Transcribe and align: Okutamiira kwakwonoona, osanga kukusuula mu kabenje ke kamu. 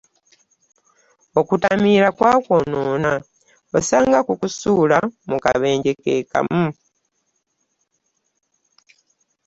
Okutamiira 1.39 2.07
kwakwonoona, 2.17 3.13
osanga 3.77 4.19
kukusuula 4.27 4.97
mu 5.29 5.37
kabenje 5.43 5.91
ke 6.03 6.13
kamu. 6.31 6.67